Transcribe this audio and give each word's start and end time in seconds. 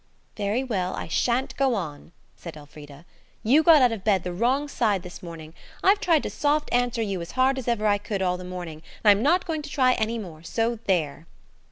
"Very 0.35 0.63
well, 0.63 0.95
I 0.95 1.07
shan't 1.07 1.55
go 1.57 1.75
on," 1.75 2.11
said 2.35 2.57
Elfrida. 2.57 3.05
"You 3.43 3.61
got 3.61 3.83
out 3.83 3.91
of 3.91 4.03
bed 4.03 4.23
the 4.23 4.33
wrong 4.33 4.67
side 4.67 5.03
this 5.03 5.21
morning. 5.21 5.53
I've 5.83 5.99
tried 5.99 6.23
to 6.23 6.29
soft 6.31 6.69
answer 6.71 7.03
you 7.03 7.21
as 7.21 7.33
hard 7.33 7.59
as 7.59 7.67
ever 7.67 7.85
I 7.85 7.99
could 7.99 8.19
all 8.23 8.37
the 8.37 8.43
morning, 8.43 8.81
and 9.03 9.11
I'm 9.11 9.21
not 9.21 9.45
going 9.45 9.61
to 9.61 9.69
try 9.69 9.93
any 9.93 10.17
more, 10.17 10.41
so 10.41 10.79
there." 10.87 11.27